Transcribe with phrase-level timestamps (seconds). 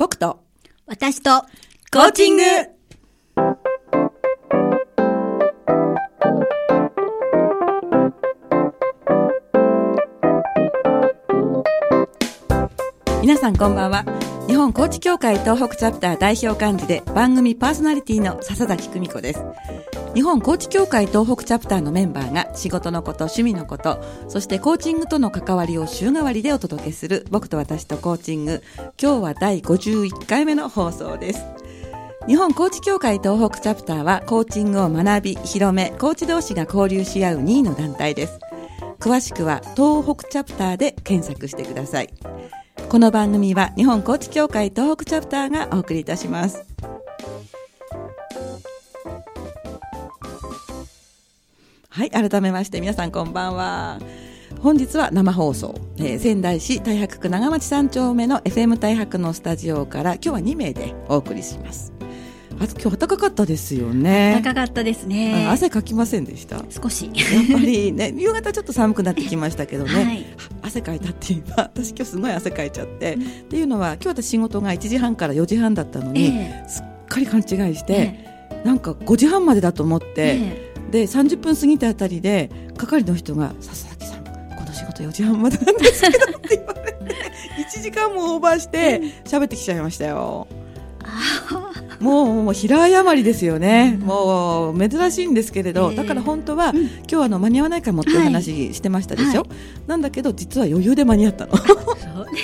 [0.00, 0.40] 僕と
[0.86, 1.42] 私と
[1.92, 2.42] コーチング。
[13.20, 14.06] 皆さんこんばんは。
[14.48, 19.44] 日本コーチ協会東北チャプター代表幹事で番組パーソナリティの笹崎久美子です
[20.14, 28.62] 日本コーチ協会東北チャプターのメンバーが仕事のこと趣味のことそしてコーチングとの関わりを週替わりでお届けする僕と私とコーチング。
[29.00, 31.44] 今日は第51回目の放送です。
[32.26, 38.40] 日本コーチ協会東北チャプターはコーチングを学び広めコーチ同士が交流し合う2位の団体です。
[38.98, 42.08] 詳しくは東北チャプターで検索してください。
[42.88, 46.64] この番組は日本コーチ協会東北チャプターがお送りいたします。
[51.90, 53.98] はい改めまして皆さんこんばんは。
[54.60, 61.92] 本日は生放送、えー仙台市太白区長町3丁目の FM 太白のスタジオから今日は2名でお送りします。
[62.60, 64.40] あと今日暖かかったですよね。
[64.44, 65.46] 高かったですね。
[65.48, 66.56] あ汗かきませんでした？
[66.56, 67.10] やっ少し
[67.52, 70.26] ぱりね夕方ちょっと寒くなってきましたけどね、はい。
[70.62, 86.98] 汗かいたって言えば私今日すごい汗かいちゃって、っていうのは今日私仕事が1時半から4時半だったのに、えすっかり勘違いして、えなんか5時半までだと思って、えで30分過ぎたあたりで係の人が「笹崎さんこの仕事4時半までなんですけど」って言われて
[87.78, 90.46] 1時間もオーバーして喋ってきちゃいましたよ。
[92.00, 99.46] もうもう平謝りですよね、もう珍しいんですけれど、ええだから本当は、今日はあの間に合わないかもっていうはい話してましたでしょ、は
[99.86, 101.52] なんだけど実は余裕で間に合ったの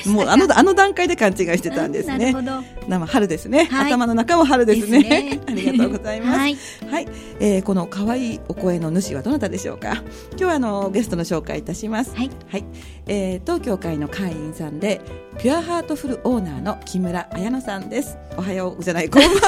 [0.06, 2.32] もうあのあの段階で勘違いしてたんですね。
[2.32, 2.86] なるほど。
[2.88, 3.92] 生春ですね、はい。
[3.92, 5.02] 頭の中も春ですね。
[5.02, 5.40] ですね。
[5.46, 6.38] ありがとうございます。
[6.38, 6.56] はい。
[6.90, 7.08] はい、
[7.40, 10.02] えーこの可愛いお声の主はどなたでしょうか？
[10.32, 12.14] 今日はあのゲストの紹介いたします。
[12.14, 12.30] はい。
[12.48, 12.64] はい、
[13.08, 15.00] えー当協会の会員さんで
[15.38, 18.16] ピュアハートフルオーナーの木村彩乃さんです。
[18.38, 19.40] おはようじゃない、こんばんは。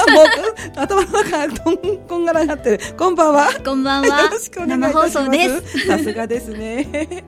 [0.76, 2.80] 頭の中がこんこんがらがってる。
[2.96, 3.48] こんばんは。
[3.64, 5.86] こんばんは よろしくお願いします。
[5.86, 7.24] さすがですね。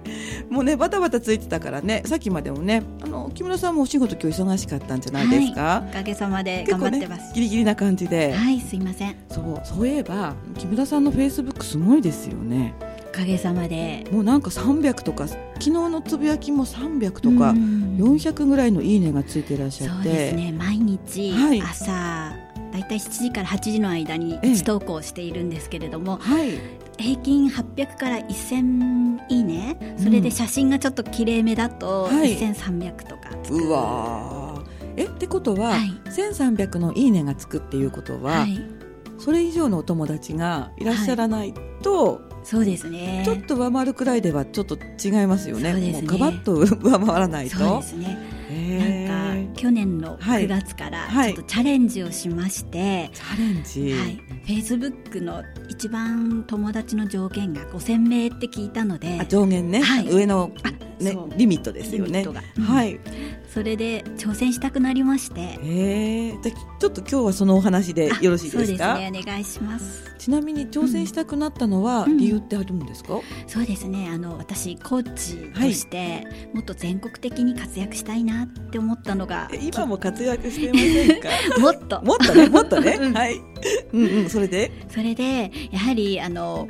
[0.51, 5.61] もうね、バタバタついてたからね、さっきまでもね、あの木村さんもお仕事今日忙しかったんじゃないですか？
[5.63, 8.35] はい、おかげさまで頑張ってます、ね、ギリギリな感じで。
[8.35, 12.90] はいすいませんそうそういえば木村さんのフェイスブックすごいですよねお
[13.21, 14.05] かげさまで。
[14.11, 17.97] もうなんか300とか昨日のつぶやきも300とかうん。
[17.99, 20.53] 400ぐらいのいいねがついてらっしゃそうってですね。
[20.53, 21.61] 毎日はい。
[21.61, 21.87] 朝、
[22.73, 24.47] だいたい7時から8時の間にええ。
[24.53, 26.59] 1投稿しているんですけれども、はい。
[26.99, 29.97] 平均800から1000いいね。
[29.99, 32.37] それで写真がちょっと綺麗めだとはい。
[32.39, 34.71] 1300とかつく、うわー。
[34.97, 35.91] えってことは、はい。
[36.07, 38.80] 1300のいいねがつくっていうことは、はい
[39.21, 43.23] それ以上のお友達がいらっしゃらないと、そうですね。
[43.25, 45.75] ちょっと上回るくらいではちょっと違いますよね。
[45.75, 45.93] ね。
[45.93, 47.59] もうガバッと上回らないと。
[47.59, 48.19] そうですね。
[49.11, 51.35] なんか去年のはい9月からはい。
[51.35, 60.09] ちょっとチャレンジをしまして、チャレンジ、はい、Facebook の一番友達の上限が5000名って聞いたのであ上限ね、はい。
[60.11, 62.07] 上の、あねリミットですよね。
[62.07, 62.43] リミットが。
[62.57, 62.65] うん。
[62.65, 62.99] はい
[63.53, 65.41] それで挑戦したくなりまして。
[65.41, 68.59] へえじゃあちょっと今日はそのお話でよろしいですか？
[68.59, 69.12] そうですね。
[69.22, 70.05] お願いします。
[70.19, 72.16] ちなみに挑戦したくなったのはうん。
[72.16, 74.09] 理由ってあるんですか、そうですね。
[74.12, 81.28] あの私コーチとして、もっと全国的に活躍したいなって思ったのがえ今も活躍してませんか？
[81.60, 82.03] もっと。
[82.03, 83.12] もっとねもっとね、 うん。
[83.15, 83.37] はい。
[83.93, 84.31] うんうん。
[84.31, 84.71] それで？
[84.89, 86.69] それでやはりあの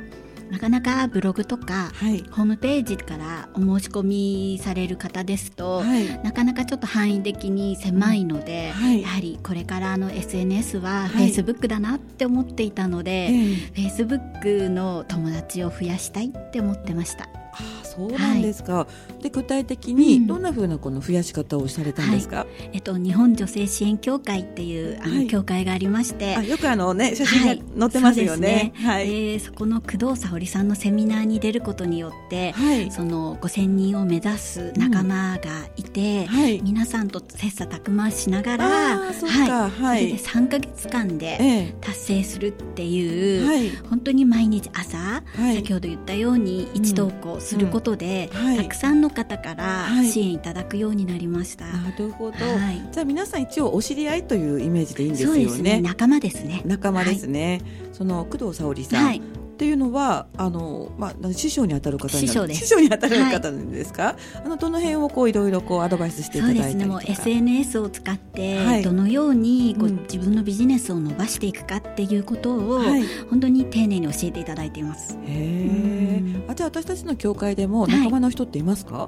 [0.51, 2.25] なかなかブログとかはい。
[2.29, 6.23] ホームページからお申し込みされる方ですと、はい。
[6.23, 9.01] なかなかちょっと範囲的に狭いので、はい。
[9.01, 11.29] やはりこれからの SNS ははい。
[11.29, 13.87] Facebook だなって思っていたので、ええ。
[13.87, 17.29] Facebook の友達を増やしたいって思ってました。
[17.95, 18.87] そうなんですか、
[19.21, 20.27] で具体的にうん。
[20.27, 25.27] どんな風なこの増やし方をされたんですか、えっと、日本女性支援協会っていうあの、はい。
[25.27, 26.37] 協会がありまして。
[26.37, 28.71] あよくあのね写真が載ってますよね。
[28.75, 32.91] そうですはい、でそこの工藤沙織さんのセミナーに出ることによって、はい。
[32.91, 36.61] その5000人を目指す仲間がいて、はい。
[36.61, 43.69] 皆さんと切磋琢磨しながらはい、それで3ヶ月間でえ達成するってえいう、はい。
[43.89, 45.55] 本当に毎日朝、はい。
[45.57, 48.57] 先ほど言ったように1投稿することで、うんはい。
[48.57, 50.07] たくさんの方からはい。
[50.07, 51.65] 支援いただくようになりました。
[51.65, 52.87] なるほど、はい。
[52.91, 55.35] じゃあ皆さん一応お知り合いというイメージでいいんですよね。
[55.35, 55.81] そうですね。
[55.81, 56.61] 仲間ですね。
[56.65, 57.61] 仲間ですね、
[57.91, 59.17] その工藤沙織さん、はい。
[59.17, 62.61] っていうのはあの、まあ、師匠に当たる方師匠です。
[62.61, 66.79] 師匠に当たる方なんですか、あのどの辺をこういろいろこうアドバイスしていただいたりとか。
[66.79, 66.87] ですね。
[66.87, 68.81] もう SNS を使って、はい。
[68.81, 70.01] どのようにこう、うん。
[70.11, 73.03] 自分のビジネスを伸ばしていくかっていうことを、はい。
[73.29, 75.13] 本当に丁寧に教えていただいています。
[75.13, 79.07] へえうんあじゃあ私たちの教会でも仲間の人っていますか、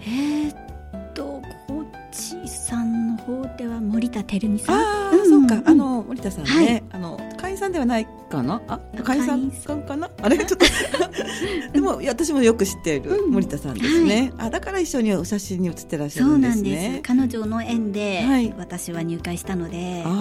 [0.00, 4.76] えーっとコーチさんの方法では森田照美さん。
[4.76, 5.62] ああ、うんそうか。
[5.68, 6.82] あの森田さんね、はい。
[6.90, 8.60] あの会員さんではないかな？
[8.68, 10.10] あ会員さんかな？
[10.22, 10.38] あれ？
[10.38, 10.66] ちょっと。
[11.72, 13.30] でも私もよく知っているうん。
[13.32, 16.88] 森田さんですね、あだから一緒にお写真に写ってらっしゃるんそうなんです。
[16.92, 18.54] ね彼女の縁ではい。
[18.58, 20.12] 私は入会したので、ああ、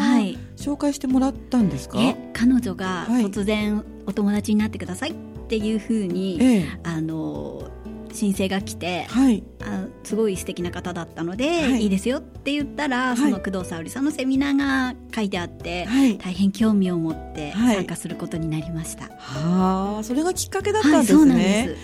[0.00, 0.38] はい。
[0.56, 2.00] 紹介してもらったんですか？
[2.00, 3.24] え彼女がはい。
[3.26, 5.10] 突然お友達になってください。
[5.10, 6.66] っていうふうに、ええ。
[6.82, 7.70] あの
[8.12, 9.44] 申請が来てはい。
[9.60, 11.82] あすごい素敵な方だったので、はい。
[11.82, 13.16] い、いですよって言ったら、い。
[13.16, 16.16] その工藤沙織さんのセミナーが書いてあって、はい。
[16.16, 17.76] 大変興味を持ってはい。
[17.76, 19.04] 参加することになりました。
[19.18, 21.76] はあそれがきっかけだったんですね、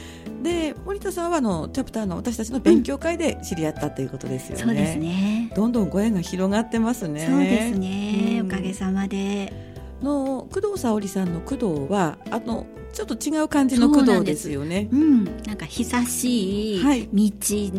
[0.43, 4.64] でで森田さんはあのチャプターの私たちの勉強会で知り合ったということですよね、す。
[4.64, 5.53] そうですね。
[5.55, 7.26] どんどんご縁が広がってますね。
[7.29, 8.47] そうですね、うん。
[8.47, 9.73] おかげさまで。
[10.03, 14.89] の工藤沙織さんの工藤はあのちょっと違う感じの工藤ですよね。
[14.93, 17.31] うん、なんか久しいはい道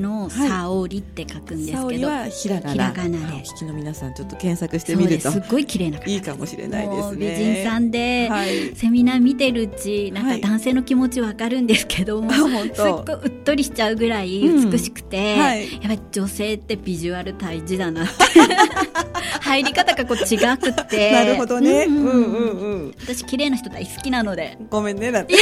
[0.01, 2.71] の沙織って書くんですけど、はひらがな。
[2.71, 3.15] ひらがなで。
[3.15, 5.51] お聞きの皆さんちょっと検索してみるとです。
[5.51, 6.09] ごい綺麗な方。
[6.09, 7.37] いいかもしれないですね。
[7.37, 8.75] 美人さんで、はい。
[8.75, 15.71] セミナー見てるうちなんはいか男性の気持ちわかるんですけども、あ本すっ当ごいうっとりしちゃうぐらい美しくて、うんはい。
[15.73, 18.13] やっぱり女性ってビジュアル大事だなって。
[19.41, 21.11] 入り方がこう違くて。
[21.13, 22.95] なるほどね、うんん、うううんんうん。
[23.01, 24.57] 私綺麗な人大好きなので。
[24.69, 25.33] ごめんねだって。
[25.33, 25.39] いえ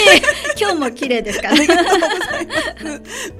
[0.59, 1.53] 今日も綺麗ですから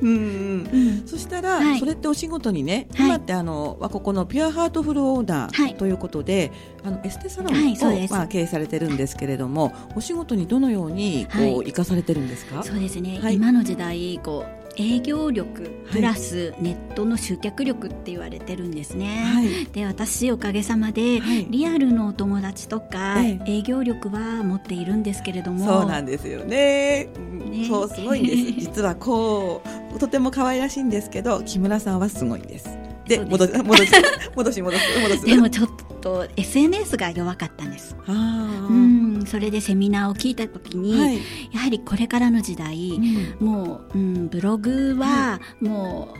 [0.01, 1.07] うん うんうん。
[1.07, 1.79] そしたら、はい。
[1.79, 3.05] それってお仕事にね、はい。
[3.07, 5.71] 今ってあのはここのピュアハートフルオーダはい。
[5.71, 6.51] ーということで、
[6.83, 11.67] あのエステサロンを、まあ、経営されてるんですけれどもお仕事にどのようにこう、はい。
[11.67, 12.63] 生かされてるんですか？
[12.63, 13.35] そうですね、はい。
[13.35, 27.09] 今の時代こう営業力プラスネットの集客力って言われてるんですね、はいで私おかげさまで、はいリアルのお友達とか、え営業力は持っているんですけれどもそうなんですよね。
[27.15, 28.51] うんねそうすごいんです。
[28.59, 29.61] 実はこ
[29.95, 32.80] うとても可愛らしいんですけど、木村さんはすごいんです。
[33.17, 33.91] で 戻し戻し
[34.35, 35.25] 戻し戻す戻す。
[35.25, 35.69] でもちょっ
[36.01, 41.17] と SNS が弱かったんです、あうーん、それでセミナーを聞いた時に、はい。
[41.51, 42.99] やはりこれからの時代、
[43.39, 43.47] うん。
[43.47, 46.19] もう、うん、ブログはもう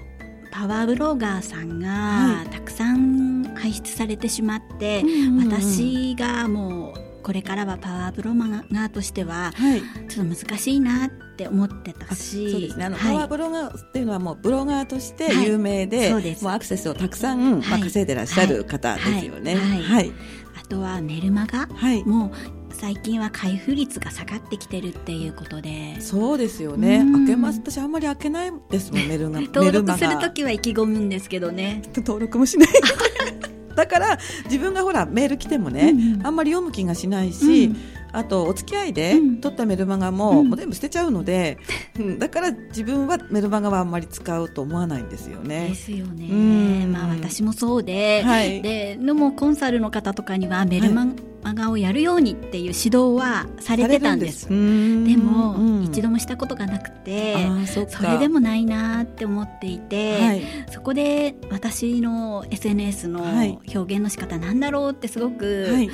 [0.52, 5.04] パワーブロガーさんはがたくさん輩出されてしまって、
[5.48, 9.82] 私がもうこれからはパワーブロガーとしてははい。
[10.10, 12.90] ちょっと難しいなって思ってたあしそうですね。
[13.00, 19.56] パワーブロガーっていうのはもうブロガーとしてはい有名で、そうですもうアクセスをたくさん、まあはい稼いでらっしゃる方ですよね。
[19.56, 20.12] はい。
[20.60, 22.04] あとはメルマガはい。
[22.04, 22.32] もう
[22.74, 26.98] 最近は開封率が下がってきてるっていうことでそうですよね。
[26.98, 27.60] うん開けます。
[27.60, 29.42] 私あんまり開けないですもんメルが。
[29.54, 32.70] 登録するときは意気込むんですけどね登録もしない
[33.76, 36.28] だから自分がほらメール来てもね、うんうん。
[36.28, 37.78] あんまり読む気がしないし、うん
[38.14, 40.50] あとお付き合いでうん取ったメルマガも,、うん。
[40.50, 41.58] もう全部捨てちゃうので、
[42.00, 45.76] うん、だから自分はメルマガはあんまり使うと思わないんですよでね。
[45.76, 46.28] すよね。
[46.30, 46.92] うん。
[46.92, 48.62] まあ私もそうで、はい。
[48.62, 51.08] ででもコンサルの方とかにはメルマ
[51.44, 54.48] ガをやるようにっていう指導はされてたんです。
[54.48, 55.84] でも、うん。
[55.84, 60.42] 一度もしたことがなくてそれでもないなって思っていて、はい。
[60.70, 63.60] そこで私の SNS のはい。
[63.74, 65.90] 表現の仕方なんだろうってすごくはい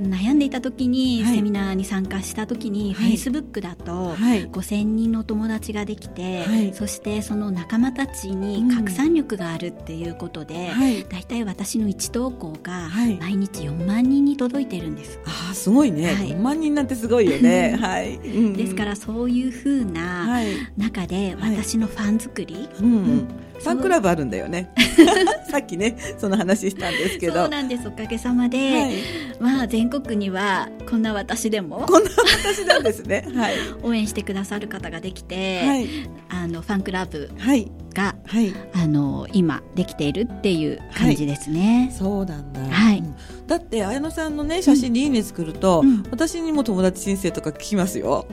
[0.00, 1.36] 悩んでいた時に、はい。
[1.36, 3.12] セミナーに参加した時に、はい。
[3.12, 4.48] Facebook だと、はい。
[4.48, 6.74] 5000人の友達ができて、はい。
[6.74, 11.04] そしてその仲間たちに拡散力があるっていうことで、はい。
[11.04, 13.16] だいたい私の1投稿がはい。
[13.16, 15.20] 毎日4万人に届いてるんです。
[15.24, 16.28] あーすごいね、はい。
[16.28, 17.76] 4万人なんてすごいよね。
[17.80, 21.56] はい、ですからそういうふうなはい、中ではい。
[21.56, 22.86] 私のファン作り、うん。
[22.86, 24.70] うん、ファンクラブあるんだよね。
[25.50, 27.34] さっきねその話したんですけど。
[27.34, 28.92] そうなんですおかげさまで、はい、
[29.40, 33.26] まあ全国にはこんな私でもこんな私なんですね。
[33.34, 33.54] はい。
[33.82, 35.88] 応援してくださる方ができて、はい。
[36.28, 37.70] あのファンクラブはい。
[37.94, 38.54] がはい。
[38.74, 41.94] あの今できているっていう感じですね。
[41.96, 42.60] そうなんだ。
[42.60, 43.14] はいうん
[43.48, 48.26] だって綾乃さんのね写真にいいね作ると、うん私にも友達申請とか聞きますよ。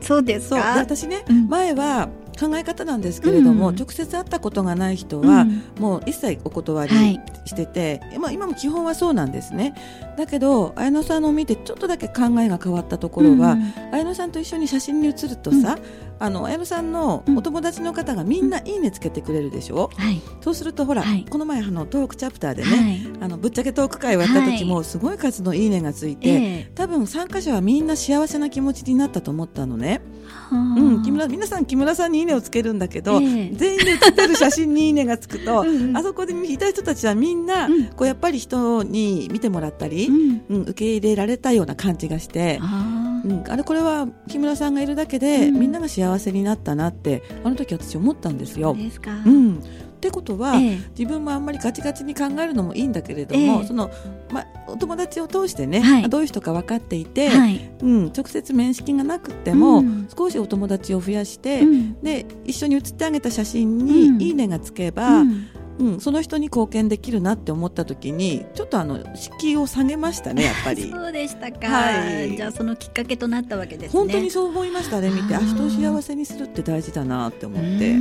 [0.00, 0.60] そうですそう。
[0.60, 2.08] 私ね、うん前は
[2.40, 3.76] 考え方なんですけれども、うん。
[3.76, 5.62] 直接会ったことがない人は、うん。
[5.78, 7.20] もう一切お断りはい。
[7.44, 9.74] してて、まあ今も基本はそうなんですね。
[10.16, 13.72] だけど綾乃さんのを見てちょっとだけ考えが変わったところは、うん。
[13.92, 15.78] 綾乃さんと一緒に写真に写るとさ、
[16.20, 20.20] あの綾乃さんのお友達の方がみんないいねつけてくれるでしょ、はい。
[20.42, 21.24] そうするとほら、はい。
[21.24, 23.22] この前あのトークチャプターでね、はい。
[23.24, 26.32] あのぶっちゃけトーク会をやった時もすごい数のいいねがついて、え
[26.68, 30.80] え多分参加者はみんな幸せな気持ちになったと思ったのね、はあ。
[30.80, 33.50] うん、木村皆さん木村さんにいいねをつけるんだけど、ええ。
[33.54, 35.96] 全員で写ってる写真にいいねがつくと うんうん。
[35.96, 37.84] あそこでいた人たちはみんな、うん。
[37.86, 40.42] こうやっぱり人に見てもらったり、うん。
[40.48, 45.60] うん受け入れられたような感じがして、あうん、あれこれは木村さんがいるだけで、うん。
[45.60, 48.74] みんなが幸せになったなってあの時私思ったんですよ。
[48.74, 48.82] そう。
[48.82, 49.10] ですか。
[49.24, 49.60] うん、っ
[50.00, 50.78] てことは、ええ。
[50.98, 53.66] 自分もあんまりガチガチに考えるのもいいんだけれども、ええ。
[53.66, 53.90] その
[54.32, 56.08] ま、お友達を通してね、はい。
[56.08, 57.70] どういう人か分かっていて、はい。
[57.82, 60.08] うん、直接面識がなくても、うん。
[60.16, 62.00] 少しお友達を増やして、うん。
[62.02, 64.22] で一緒に写ってあげた写真にうん。
[64.22, 65.46] いいねがつけば、うん
[65.80, 70.88] うん、その人に貢献できるなって思った時にちょっとあの敷居を下げましたねやっぱり。
[70.92, 72.36] そうでしたか、はい。
[72.36, 73.98] じゃあそのきっかけとなったわけですね。
[73.98, 75.34] 本当にそう思いましたあれ見て。
[75.34, 77.96] あ人を幸せにするって大事だなって思って。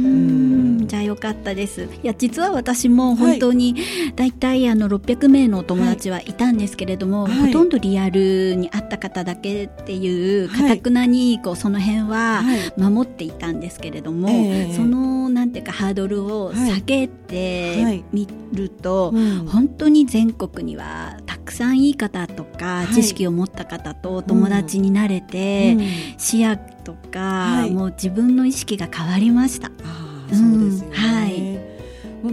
[0.87, 1.87] じゃあよかったです。
[2.03, 3.75] いや実は私も本当に
[4.15, 7.33] 大体あの600名のお友達はいたんですけれども、はい。
[7.47, 10.61] ほとんどリアルに会った方だけっていうはい。
[10.69, 12.73] かたくなにこうその辺ははい。
[12.77, 14.73] 守っていたんですけれども、ええ。
[14.73, 19.45] そのなんていうかハードルを下げはいてみると、うん。
[19.45, 22.87] 本当に全国にはたくさんいい方とか、はい。
[22.93, 26.19] 知識を持った方とお友達になれて、うん。
[26.19, 27.71] 視野とか、はい。
[27.71, 29.67] もう自分の意識が変わりました。
[29.67, 29.71] あ
[30.31, 31.78] あそうですよね、うんはい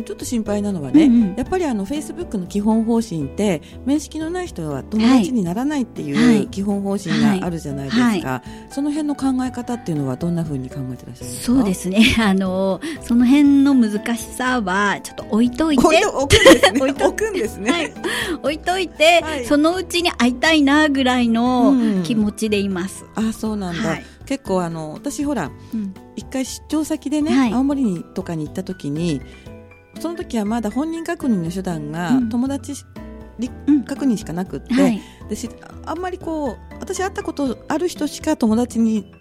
[0.04, 1.34] ちょっと心配なのはね、うんうん。
[1.36, 6.10] やっぱりあのフェイスブックの基本方針って面識のない人は友達にならないってはい。
[6.12, 11.54] いう基本方針があるじゃないですか、その辺の考え方っていうのはどんな風に考えてらっしゃるんですか？
[11.56, 12.02] そうですね。
[12.20, 16.00] あの、その辺の難しさは、ちょっと置いといて、置い
[16.94, 17.92] と置くんですね。
[18.42, 18.52] 置いと置い。
[18.52, 19.44] 置いといて、はい。
[19.44, 22.02] そのうちに会いたいな、ぐらいのうん。
[22.02, 23.04] 気持ちでいます。
[23.14, 24.04] あそうなんだ、はい。
[24.26, 25.94] 結構あの私ほらうん。
[26.16, 27.52] 一回出張先でね、はい。
[27.52, 29.20] 青森にとかに行った時に
[30.00, 32.74] その時はまだ本人確認の手段がうん友達
[33.66, 35.00] うん確認しかなくって、はい。
[35.28, 35.48] でし
[35.84, 39.15] あんまりこう私会ったことある人しか友達にし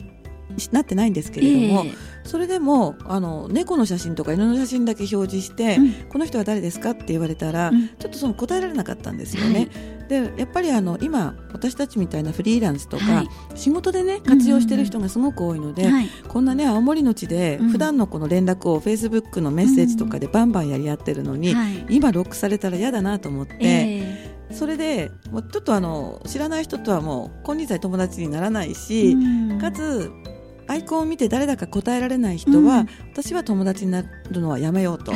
[0.72, 1.94] なってないんですけれども、え
[2.26, 5.94] それでもあの猫の写真とか犬の写真だけ表示して、えうん。
[6.10, 7.88] この人は誰ですかって言われたら、うん。
[7.90, 9.70] ちょっとその答えられなかったんですよね。
[10.08, 13.28] でやっぱりあの今私たちみたいなフリーランスとか、はい。
[13.56, 16.10] 仕事でね活用してる人がすごく多いので、はい。
[16.28, 17.70] こんなね青森の地でうん。
[17.70, 21.86] 普段のこの連絡をフェイスブックのメッセージとかでバンバンやり合ってるのに、はい。
[21.90, 29.60] 今ロックされたら嫌だなと思って、えそれでもうちょっとあの知らない人とはもう金輪際友達にならないえし、うん。
[29.60, 30.12] かつ
[30.68, 32.90] アイコンを見て誰だか答えられない人は、うん。
[33.12, 35.12] 私は友達になるのはやめようと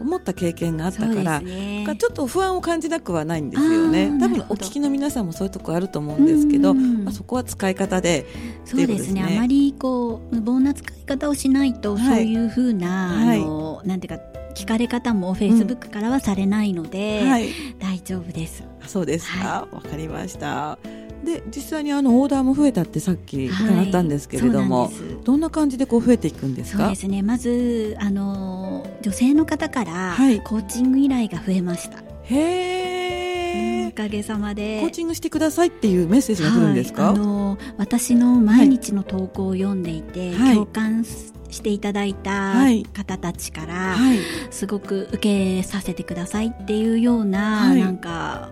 [0.00, 1.40] 思った経験があったから。
[1.40, 1.84] ね。
[1.86, 4.16] がちょっと不安を感じなくはないんですよね。
[4.20, 8.26] 多分お聞きの皆さんもそういうとこあると思うんですけど、うんまあ、そこは使い方で
[8.64, 9.22] そうですね。
[9.22, 9.36] ね。
[9.36, 12.04] あまりこう無謀な使い方をしないと、はい。
[12.06, 14.22] そういうふうな、はいあのなんていうか
[14.54, 17.48] 聞かれ方もフェイスブックからはされないので、はい。
[17.78, 18.64] 大丈夫です。
[18.82, 19.30] あそうです。
[19.38, 20.78] かわ、かりました
[21.24, 26.84] で実際にあのオーダーも増えたってさっき伺ったんですけれども、はいんどんな感じでこう増えていくんですか？
[26.84, 27.22] そうですね。
[27.22, 30.40] まずあの女性の方からはい。
[30.40, 33.88] コーチング依頼が増えました、へー。
[33.88, 34.80] おかげさまで。
[34.80, 40.54] コーチングしてくださいっていうメッセージが来るんですか、はい、あの私の毎日の投稿を読んでいて、はい。
[40.54, 44.18] 共感していただいたはい方たちから、はい。
[44.50, 47.80] すごく受けさせてくださいっていうような、はい。
[47.80, 48.50] なんか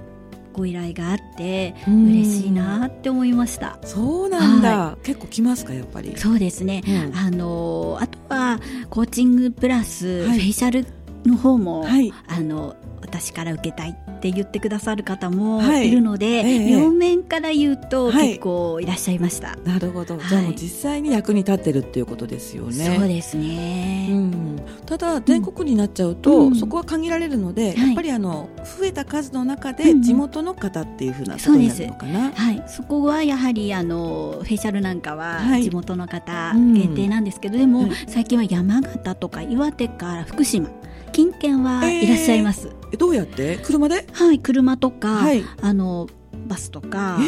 [0.53, 2.07] ご依頼があってうん。
[2.11, 3.79] 嬉しいなって思いました。
[3.83, 6.17] そうなんだ、結構来ますかやっぱり？
[6.17, 6.83] そうですね。
[6.87, 7.17] うん。
[7.17, 10.39] あのあとはコーチングプラス、はい。
[10.41, 10.87] フェイシャル
[11.25, 12.13] の方も、はい。
[12.29, 12.75] あの
[13.11, 15.89] 私から受けたいって言ってくださる方もはい。
[15.89, 18.29] いるので、ええ両面から言うとはい。
[18.29, 19.57] 結構いらっしゃいました。
[19.65, 20.29] なるほど、はい。
[20.29, 22.97] じゃあもう実際に役に立ってるっていうことですよね。
[22.97, 24.09] そうですね。
[24.11, 26.55] うん、ただ全国になっちゃうと、うん。
[26.55, 27.87] そこは限られるので、はい。
[27.89, 28.49] やっぱりあの
[28.79, 30.01] 増えた数の中うんうん。
[30.01, 32.31] で地元の方っていうふうなことになるのかな。
[32.31, 35.65] はい、そこはやはりあのフェイシャルなんかははい。
[35.65, 36.75] 地元の方うん。
[36.75, 37.91] 限定なんですけど、でも、はい。
[38.07, 40.69] 最近は山形とか岩手から福島
[41.13, 43.59] 近県はいらっしゃいます、えどうやって？
[43.63, 45.45] 車で、はい車とか、はい。
[45.61, 46.09] あの
[46.47, 47.25] バスとか、え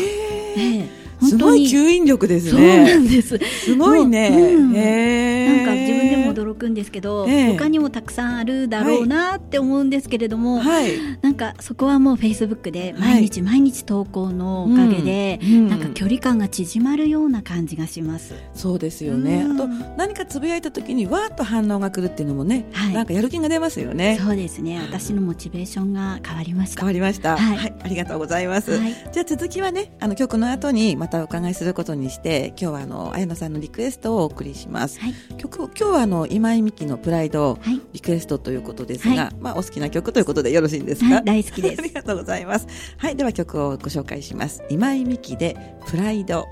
[0.61, 2.99] ええー、すごい吸引力ですそうなね。
[2.99, 3.39] んです。
[3.39, 4.29] すごいね。
[4.29, 4.73] うん。
[4.73, 6.02] なんか自分
[6.43, 10.93] 驚くんですけど、ええ他にもたくさんあるだろうなって思うんですけれども、はい。
[11.21, 18.35] なんかそこはもうフェイスブックで毎日毎日投稿のおかげで、うんなんか距離感が縮まるような感じがします。
[18.55, 19.43] そうですよね。
[19.43, 24.19] うんあと何かつぶやいた時にわーっと反応が来るっていうのもね、はいなんかやる気が出ますよね。
[24.21, 24.81] そうですね。
[24.81, 26.81] 私のモチベーションが変わりました。
[26.81, 27.37] 変わりました。
[27.37, 28.79] はいはい、ありがとうございます。
[28.79, 28.95] はい。
[29.13, 35.01] じゃあ続きはね、あの曲の後にまたお伺いすることにして、今日はあの、綾野さんのリクエストをお送りします。
[35.01, 35.15] はい。
[35.37, 37.59] 曲を、今日はあの、今井美樹のプライド。
[37.93, 41.91] リクエストということですが、はまあお好きな曲ということでよろしいんですか、はい、大好きで あすり。
[41.91, 42.67] がとうございます。
[42.97, 44.63] はい、では曲をご紹介します。
[44.71, 46.49] 今井美樹でプライド。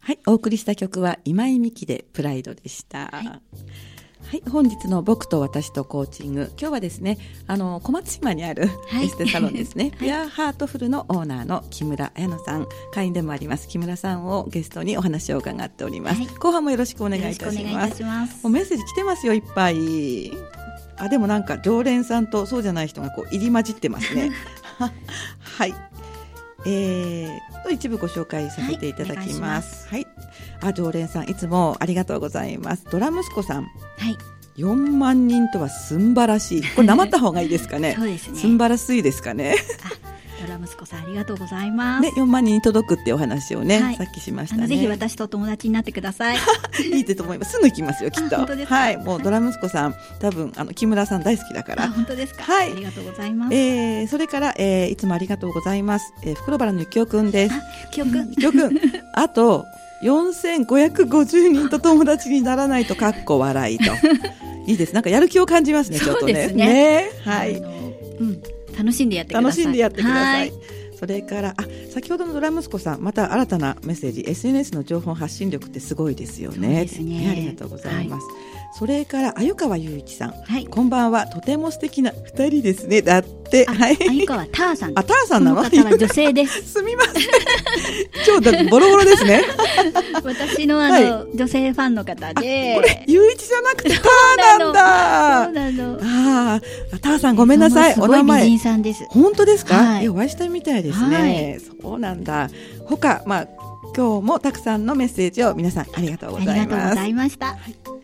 [0.00, 3.08] はい、お送りした曲は今井美樹でプライドでした。
[3.12, 3.95] はい
[4.26, 6.50] はい、本日の僕と私とコーチング。
[6.58, 7.16] 今日はですね、
[7.46, 8.64] あの、小松島にある
[9.00, 9.92] エステサロンですね。
[10.00, 16.20] ピュアハートフルのオーナーの木村彩乃さん、会員でもあります木村さんをゲストにお話を伺っております。
[16.20, 18.02] はい、後半もよろしくお願いいたします。
[18.02, 20.32] ますもうメッセージ来てますよ、いっぱい。
[20.96, 24.32] あ、でもなんか常連さんとそうじゃない人がこう入り混じってますね。
[25.38, 25.74] はい。
[26.66, 29.88] えー、一部ご紹介させていただきます。
[29.88, 30.06] はい、
[30.60, 32.84] あ、常連さん、いつもありがとうございます。
[32.90, 33.62] ドラ息子さん。
[33.62, 33.68] は
[34.10, 34.35] い。
[34.58, 36.62] 4万人とはすんばらしい。
[36.74, 37.94] これ、なまった方がいいですかね。
[37.98, 38.38] そうですね。
[38.38, 39.54] すんばらしいですかね。
[40.46, 42.02] ドラ息子さんありがとうございます。
[42.02, 44.66] ね、4万人に届くってお話をね、はい、さっきしましたね。
[44.66, 46.36] ぜひ私と友達になってください。
[46.92, 47.52] いいと思います。
[47.52, 48.36] すぐ行きますよ、きっと。
[48.66, 51.88] はい、もうドラ息子さん、多分あの木村さん大好きだから。
[51.88, 52.42] 本当ですか？
[52.44, 53.54] はい、ありがとうございます。
[53.54, 56.12] えー、それから、えー、いつもありがとうございます。
[56.22, 57.54] えー、袋原のゆきおくんです。
[57.92, 58.30] きおくん。
[58.32, 58.78] きおくん。
[59.14, 59.64] あと。
[60.02, 63.84] 4550人と友達にならないとかっこ笑いと。
[64.66, 64.94] いいです。
[64.94, 66.48] なんかやる気を感じますねちょっとね。
[66.48, 67.62] ね、ね、はい、う
[68.24, 68.42] ん、
[68.76, 69.44] 楽しんでやってください。
[69.44, 70.52] 楽しんでやってください。
[70.98, 76.86] それからあ先ほどのドラ息子さんまた新たなメッセージ SNS の情報発信力ってすごいですよね。
[77.00, 78.26] ねありがとうございます。
[78.26, 81.26] はいそれから鮎川雄一さん、はい、こんばんは。
[81.26, 83.00] とても素敵な二人ですね。
[83.00, 83.64] だって。
[83.64, 83.96] はい。
[83.96, 84.98] 鮎川ターさん。
[84.98, 85.62] あターさんなの？
[85.62, 86.74] 方は女性です。
[86.74, 87.22] すみません。
[88.26, 89.42] 超だボロボロですね。
[90.22, 92.74] 私のあの、はい、女性ファンの方で。
[92.76, 95.44] これ雄一じゃなくてターなんだ。
[95.44, 95.98] そうなの。
[96.02, 96.60] あ
[96.92, 97.94] あターさんごめんなさい。
[97.96, 98.42] お名前。
[98.42, 99.06] 美人さんです。
[99.08, 102.50] 本当ですか、はい、お会いしたみたいですね、そうなんだ。
[102.84, 103.46] 他まあ
[103.96, 106.60] 今日もたくさんのメッセージを皆さんありがとうございます。
[106.60, 107.46] ありがとうございました。
[107.46, 107.95] はい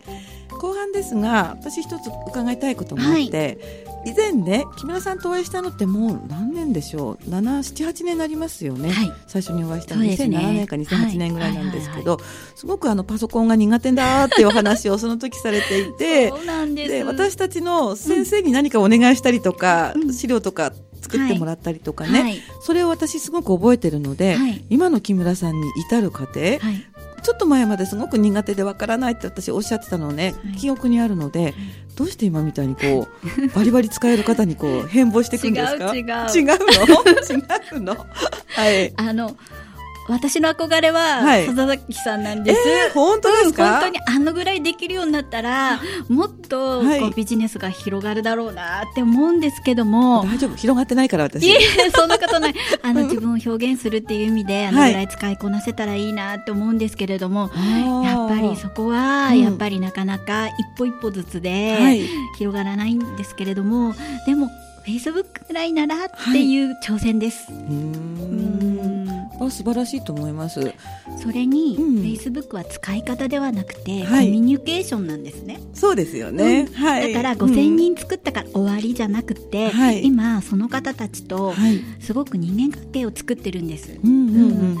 [0.63, 12.17] 後半ですが私一つ伺いたいこともあって、はい、以前ね木村さんとお会いしたのってもう何年でしょう？778年になりますよね、はい、最初にお会いしたの、ね、2007年か2008年ぐらいなんですけど、
[12.55, 16.31] すごくあのパソコンが苦手だっていうお話を その時されていて
[16.87, 26.59] で私たちの先生に何かお願いしたりとか、うん、資料とか作ってもらったりとかね、はい、それを私すごく覚えてるので、はい、今の木村さんに至る過程、はい、
[27.23, 31.53] ちょっと前まですごく苦手でわからないって私おっしゃってたのね、はい、記憶にあるので、
[31.95, 35.95] どうして今みたいにこうバリバリ使える方にこう変貌していくんですか？
[35.95, 36.03] 違う違う。
[36.03, 37.75] 違うの？
[37.75, 37.95] 違うの？
[38.55, 38.93] はい。
[38.97, 39.35] あの
[40.09, 42.69] 私の憧れは、笹崎さんなんです。
[42.69, 46.83] えー、本当ですか、うん、本当にあのぐらいできるようになったら、もっと
[47.15, 50.23] ビジネスが広がるだろうなって思うんですけども。
[50.25, 50.55] 大丈夫。
[50.55, 51.47] 広がってないから私。
[51.47, 51.59] いえ、
[51.95, 52.53] そんなことない。
[52.83, 64.49] あの、自分を表現するっていう意味で、あのぐらい使いこなせたらいいなって思うんですけれども、はい、やっぱりそこは、やっぱりなかなか一歩一歩ずつで、広がらないんですけれども、でも、
[64.83, 67.47] フェイスブックぐらいならっていう挑戦です。
[67.49, 68.92] うん
[69.45, 70.73] あ素晴らしいと思います。
[71.21, 75.59] それに、フェイスブックは使い方ではなくて、はい、コミュニケーションなんですね。
[75.73, 81.53] そうですよね、うん、はい、だから5000人作ったから終わりじゃなくて、はい、今その方たちと
[81.99, 84.73] すごく人間関係を作ってるんです、うんうん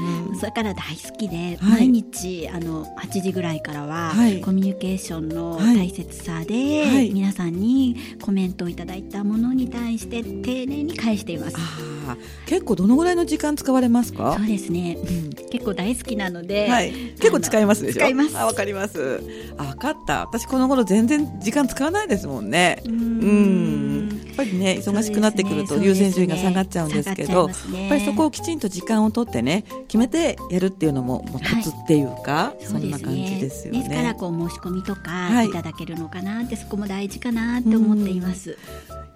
[0.53, 4.13] から大好きで、毎日あの8時ぐらいからは、
[4.45, 11.57] コミュニケーションの大切さで、皆さんにコメントをいただいたものに対して丁寧に返しています。
[12.45, 14.35] 結構どのぐらいの時間使われますか？
[14.37, 17.99] そうですね、うん、結構大好きなので、はい、結構使いますでしょ？
[17.99, 18.37] 使います。
[18.37, 19.21] あわかります。
[19.57, 20.21] あ分かった。
[20.21, 22.81] 私この頃全然時間使わないですもんね。
[22.85, 23.92] うん
[24.35, 33.79] ぱりね忙しくなってくると優先順位が下がっちゃうんですけど、ねね、やっぱりそこをきちんと時間を取ってね決めてやるっていうのももうコツっていうか、はい、そんな感じですよね。
[33.79, 35.49] ですからこう申し込みとかい。
[35.53, 38.57] ただけるのかなって、そこも大事かなって思っています、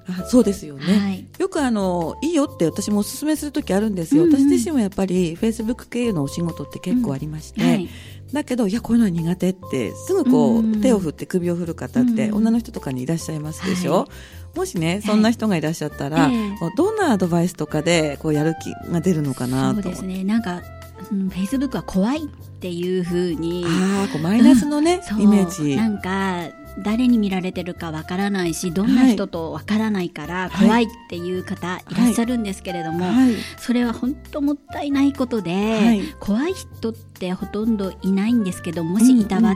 [0.09, 7.89] あそうですよね、はい、よくあのいいよって私もおすすめする時あるんですよ、うんうん、私自身もやっぱりフェイスブック経由のお仕事って結構ありまして、うんはい、
[8.33, 14.07] だけどいやこういうのは苦手ってすぐこう、うん、手を振って首を振る方って女の人とかにいらっしゃいますでしょ、は
[14.55, 16.29] い、もしねそんな人がいらっしゃったら、
[16.75, 19.81] どんなアドバイスとかでこうやる気が出るのかなと。
[19.83, 20.23] そうですね。
[20.23, 20.61] なんか
[21.09, 22.27] フェイスブックは怖いっ
[22.59, 25.75] ていうふうにあこうマイナスのね、うん、イメージ。
[25.77, 33.15] なんか誰に見られてるかわからないしどんな人とわからないから怖いっていう方いらっしゃるんですけれども、はい。
[33.15, 39.55] はい、それは本当もったいないことで、はい、怖い人ってほとんどいないんですけどもしいた場,、合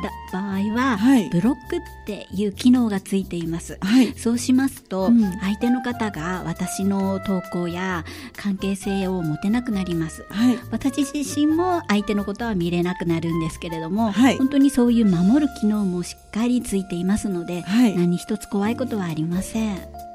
[0.74, 0.98] は、
[1.32, 3.80] ブロックっていう機能がついています、
[4.18, 8.04] そうしますと、うん、相手の方が私の投稿や
[8.36, 10.26] 関係性を持てなくなります、
[10.72, 20.11] 私自身も相手のことは見れなくなるんですけれども、本当にそういう守る機能もしっかりついていますので、はい、何一つ怖いことはありません。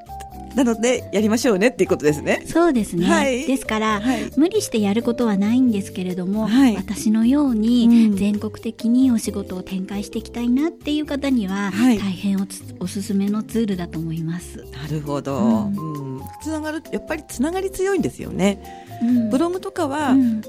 [0.55, 2.43] なのでやりましょうねっていうことですね。
[2.47, 3.07] そうですね。
[3.07, 12.47] はい、ですから、はい、無理してやることはないんですけれども、はい、私のように全国的にお仕事を展開していきたいなっていう方には、大変お
[12.81, 14.65] おすすめのツールだと思います。
[14.73, 15.37] なるほど。
[15.37, 18.87] うん、つながるやっぱりつながり強いんですよね。
[19.03, 20.43] うん、ブログとかは、うん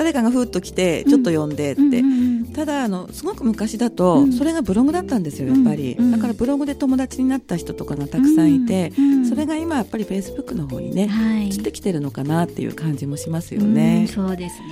[0.00, 2.02] 誰かがふっと来てちょっと読んでって、
[2.54, 8.92] ただあのすごく昔だと、それがブログだったんですよやっぱり、だからブログで友達になった人とかがたくさんいて、
[9.28, 11.10] それが今やっぱりフェイスブックの方にね、
[11.50, 14.68] 移ってきてるのかなっていう感じもしますよね、そうですね、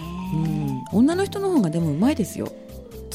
[0.92, 2.50] うん、女の人の方がでもうまいですよ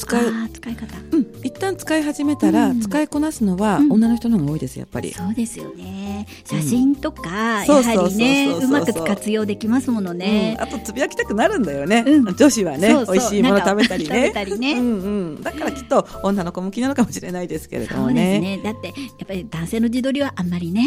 [0.04, 0.32] 使う。
[0.54, 6.26] 使い方、うん、一旦使い始めたら、うん、使いこなすのは女の人の方が多いですやっぱり、そうですよね。
[6.44, 12.04] 写真とか、やはりねうまく活用できますものね、あとつぶやきたくなるんだよね、
[12.36, 14.32] 女子はね美味しいもの食べたりね。
[14.58, 18.92] ね、うんうん、だからきっと女の子向きなのかもしれないですけれどもね、ね、だってや
[19.24, 20.86] っぱり男性の自撮りはあんまりね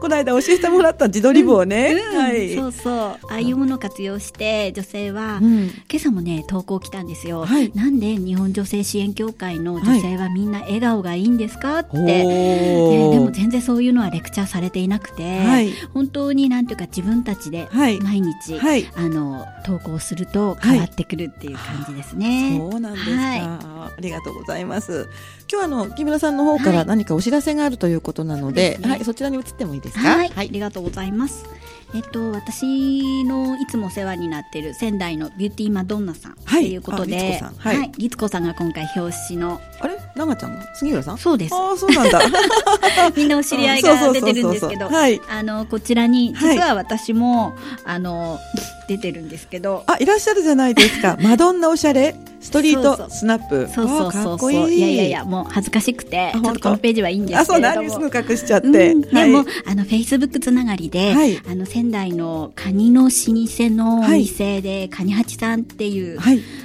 [0.00, 2.94] この間教えてもらった自撮り棒ね、うんうん、はい、そうそう。
[2.94, 18.58] ああいうものを活用して女性は、うん、今朝もね投稿来たんですよ、はい、なんで日本女性支援協会の女性はみんな笑顔がいいんですかって、はい、でも全然そういうのはレクチャーされていなくて、はい、本当になんていうか自分たちで毎日、
[18.94, 25.08] あの投稿すると変わってくるっていう感じですね、そうなんですか、ありがとうございます。
[25.50, 30.16] 今日はあの木村さんの方から何かお知らせがあるということなので、はい、そちらに移ってもいいですか？
[30.16, 31.44] はい、ありがとうございます。
[31.92, 39.60] えっと、私のいつもお世話になっている仙台のビューティーマドンナさんということで、はい、はい、律子さんが今回表紙の。
[39.80, 39.98] あれ？
[40.14, 41.18] 長ちゃんが杉浦さん？
[41.18, 41.54] そうです。
[41.54, 42.20] ああ、そうなんだ。
[43.16, 48.38] みんなお知り合いが出てるんですけど、あの、こちらに、実は私も、あの、
[48.86, 49.82] 出てるんですけど。
[49.88, 51.16] あ、いらっしゃるじゃないですか。
[51.20, 52.14] マドンナおしゃれ。
[52.40, 53.68] ストリートスナップ。
[53.68, 54.70] そうそうそうそう。
[54.70, 54.80] いい。
[54.80, 57.68] やいやいや、もう恥ずかしくて、ちょっとこのページはいいんですけれども。
[57.68, 58.68] あ、そう、何すぐ隠しちゃって。
[58.70, 58.94] で
[59.26, 61.14] も、あの、フェイスブックつながりで、
[61.48, 66.18] あの、仙台のカニの老舗のお店で、カニ八さんっていう、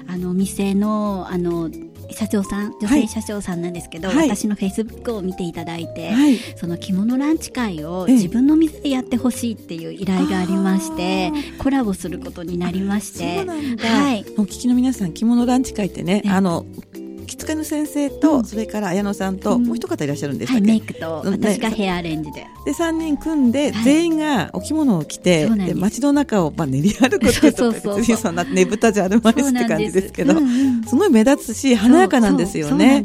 [0.07, 1.69] あの、お店の、あの、
[2.11, 13.45] 社長さん女性社長さんなんですけど、はい、私のフェイスブックを見ていただいて、はい、その着物ランチ会を自分の店でやってほしいっていう依頼がありまして、コラボすることになりまして。
[13.45, 16.65] はい、お聞きの皆さん着物ランチ会ってね、あの
[17.25, 22.45] 着付けの先生と、それから綾野さんと、もう一方いらっしゃるんですはい、メイクと私がヘアアレンジで。
[22.65, 30.33] で3人組んで、全員がお着物を着て、で街の中をまあ練り歩くっていうと別にそんなねぶたじゃあるまいしって感じですけど、
[30.87, 30.95] す。
[30.95, 33.01] ごい目立つし華やかなんですよね。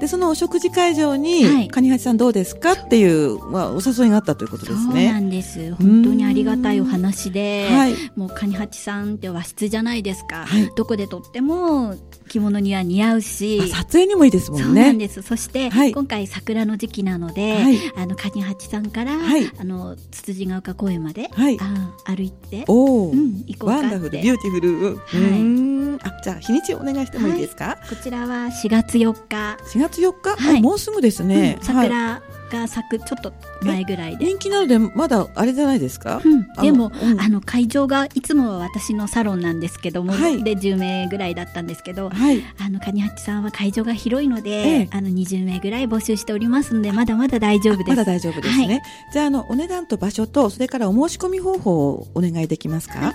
[0.00, 5.04] でそのお食事会場に、カニハチさんどうですかっていう、まあ、お誘いがあったということですね。
[5.04, 5.74] そうなんです。
[5.74, 7.68] 本当にありがたいお話で、
[8.16, 11.94] もうカニハチさんって和室じゃないですか、どこでとっても
[12.28, 14.64] 着物には似合うし撮影にもいいですもんね。
[14.64, 15.22] そうなんです。
[15.22, 29.56] そして、はい、今回桜の時期なので、はい、あの蟹八さんから、はい、あのつつじが丘公園まで、はい、あ歩いてお、うん、行こうかワンダフルビューティフル、はい、あじゃあ日にちお願いしてもいいですか、こちらは4月4日。
[29.64, 34.26] 4月4日、はい、もうすぐですね、うん、桜、が咲くちょっと前ぐらいで。
[34.26, 47.88] 人気なのでまだあれじゃないですか、うん、でも、うん、あの会場がいつもは私のサロンなんですけども、はい、で10名ぐらいだったんですけど、はい、あのカニハチさんは会場が広いので、ええ、あの20名ぐらい募集しておりますのでまだまだ大丈夫です。
[47.88, 53.12] まだ大丈夫ですね、はい、じゃああのお値段と場所とそれからお申し込み方法をお願いできますか、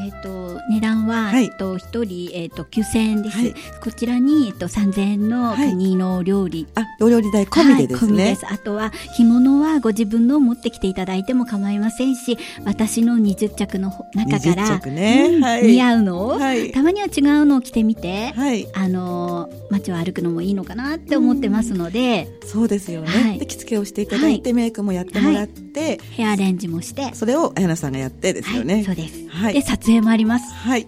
[0.00, 8.46] えっ、ー、と値段は、はい、えっと一人えっ、ー、と九千円です、はい、こちらにえっと三千円の国の料理、はい、あお料理代込みでですね、はい、す。
[8.46, 15.30] あとは干物はご自分のを持ってきていただいても構いませんし私の二十着の中から、ね。
[15.32, 30.52] うんはい、似合うのを、はい、たまには違うのを着てみて、はい、あの街を歩くのもいいのかなって思ってますので、うん、そうですよね、着付けをしていただいて、メイクもやってもらって、ヘアアレンジもしてそれを綾菜さんがやってですよね、そうです、はい、で撮影もあります。
[30.52, 30.86] はい。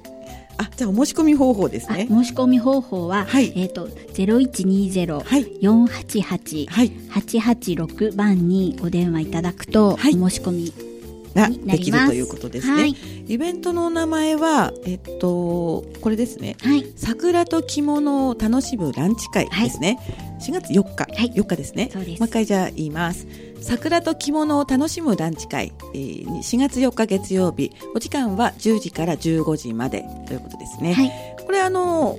[0.59, 2.07] あ、じゃあお申し込み方法ですね。
[2.09, 5.23] 申し込み方法は、はい、えっ、ー、とゼロ一二ゼロ
[5.61, 6.69] 四八八
[7.09, 10.91] 八八六番にお電話いただくと、はい、お申し込み
[11.35, 12.83] ができるということですね。
[12.83, 12.95] はい、
[13.27, 16.57] イベントの名前は、えっと、これですね。
[16.61, 19.99] はい、桜と着物を楽しむランチ会ですね。
[19.99, 21.91] はい、4月4日、はい、4日ですね。
[21.95, 23.27] もう一回じゃあ言います。
[23.63, 30.95] 桜と着物を楽しむランチ会、えー、4月4日月曜日、お時間は10時から15時までということですね。
[30.95, 31.13] はい、
[31.45, 32.19] これあの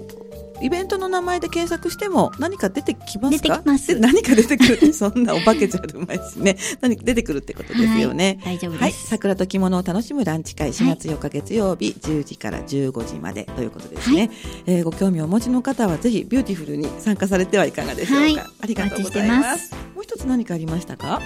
[0.62, 3.63] イベントの名前で検索しても何か出てきますか？
[3.65, 4.93] 何か出てくる？
[4.93, 6.56] そんなお化けじゃあるまいしね。
[6.82, 14.30] 何か出てくるってことですよね、はい、大丈夫です、はい、桜と着物を楽しむランチ会4月4日月曜日10時から15時までということですね、はい、
[14.67, 19.71] えー、ご興味をお持ちの方はぜひビューティフルに参加されてはいかがでしょうか、ありがとうございます
[20.13, 21.21] 一つ何かありましたか？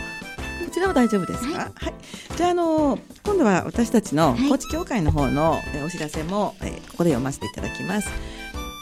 [0.71, 1.57] こちらは大丈夫ですか？
[1.57, 1.93] はい、はい、
[2.35, 8.09] じゃあ、あの今度は私たちの高知協会の方の、えお知らせも、えここで読ませていただきます。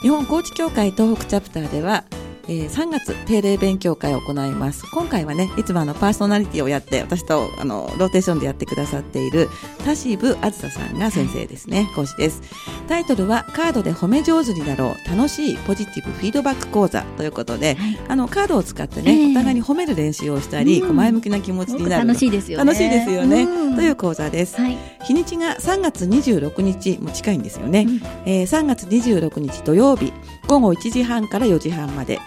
[0.02, 2.04] 日本高知協会東北チャプターでは
[2.48, 4.86] えー、3月定例勉強会を行います。
[4.92, 9.50] 今回はねいつもあのパーソナリティをやって私とあのローテーションでやってくださっている
[9.86, 11.88] 田渋あずささんが先生ですね。
[11.96, 12.42] 講師です。
[12.88, 15.10] タイトルはカードで褒め上手になろう。
[15.10, 17.04] 楽しいポジティブフィードバック講座。
[17.18, 22.08] ということで、はい、あのカードを使ってね、えー、お互いに褒める練習をしたり、うん、前向きな気持ちになる。
[22.08, 22.66] 楽しいですよね。
[22.66, 30.14] 楽しいですよね、うん、という講座です、はい、日にちが3月26日も近いんですよね、うん、えー、3月26日土曜日
[30.54, 32.20] 午後1時半から4時半まで。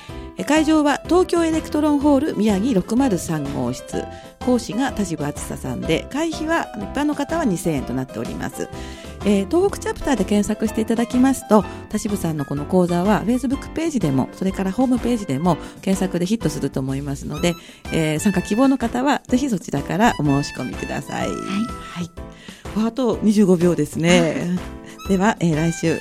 [0.47, 4.05] 会場は東京エレクトロンホール宮城603号室。
[4.47, 8.69] 講師が田渋梓さんで会費は一般の方は2000円となっております、
[9.25, 17.55] えー、東北チャプターで検索していただきますと田渋さんのこの講座はフェイスブックページでもそれからホームページでも検索でヒットすると思いますので、
[17.93, 21.29] えー、参加希望の方はぜひそちらからお申し込みください。
[21.29, 21.39] はい、
[22.77, 24.59] はい、あと25秒ですね。
[25.09, 26.01] では、えー、来週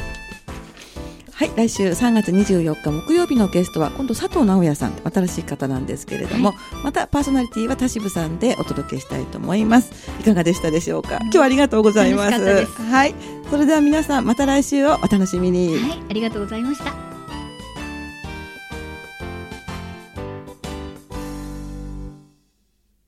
[1.36, 9.92] はい来週3月24日木曜日のゲストは今度佐藤直也さん新しい方なんですけれども、はい、またパーソナリティは田渋さんでお届けしたいと思います。
[10.22, 12.82] いかがでしたでしょうか、今日はありがとうございます。
[12.84, 13.14] はい。
[13.52, 15.78] それでは皆さんまた来週をお楽しみに。
[15.78, 17.05] はいありがとうございました